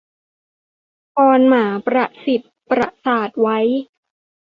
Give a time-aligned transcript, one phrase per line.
[1.13, 3.59] พรหมาประสิทธิ์ประสาทไว้